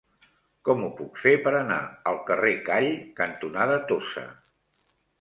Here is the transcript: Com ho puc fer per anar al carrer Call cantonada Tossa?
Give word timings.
Com 0.69 0.79
ho 0.85 0.89
puc 1.01 1.19
fer 1.25 1.33
per 1.43 1.53
anar 1.59 1.77
al 2.13 2.19
carrer 2.31 2.57
Call 2.73 2.91
cantonada 3.23 3.81
Tossa? 3.93 4.29